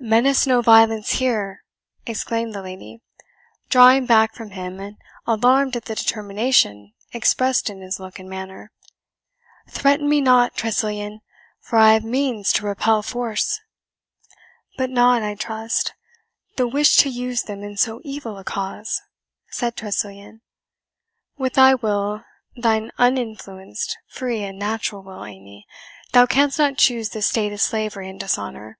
"Menace 0.00 0.46
no 0.46 0.62
violence 0.62 1.10
here!" 1.20 1.62
exclaimed 2.06 2.54
the 2.54 2.62
lady, 2.62 3.02
drawing 3.68 4.06
back 4.06 4.34
from 4.34 4.52
him, 4.52 4.80
and 4.80 4.96
alarmed 5.26 5.76
at 5.76 5.84
the 5.84 5.94
determination 5.94 6.94
expressed 7.12 7.68
in 7.68 7.82
his 7.82 8.00
look 8.00 8.18
and 8.18 8.26
manner; 8.26 8.72
"threaten 9.68 10.08
me 10.08 10.22
not, 10.22 10.56
Tressilian, 10.56 11.20
for 11.60 11.76
I 11.78 11.92
have 11.92 12.04
means 12.04 12.54
to 12.54 12.64
repel 12.64 13.02
force." 13.02 13.60
"But 14.78 14.88
not, 14.88 15.22
I 15.22 15.34
trust, 15.34 15.92
the 16.56 16.66
wish 16.66 16.96
to 17.02 17.10
use 17.10 17.42
them 17.42 17.62
in 17.62 17.76
so 17.76 18.00
evil 18.02 18.38
a 18.38 18.44
cause?" 18.44 19.02
said 19.50 19.76
Tressilian. 19.76 20.40
"With 21.36 21.52
thy 21.52 21.74
will 21.74 22.24
thine 22.56 22.92
uninfluenced, 22.96 23.94
free, 24.08 24.42
and 24.42 24.58
natural 24.58 25.02
will, 25.02 25.26
Amy, 25.26 25.66
thou 26.12 26.24
canst 26.24 26.58
not 26.58 26.78
choose 26.78 27.10
this 27.10 27.28
state 27.28 27.52
of 27.52 27.60
slavery 27.60 28.08
and 28.08 28.18
dishonour. 28.18 28.78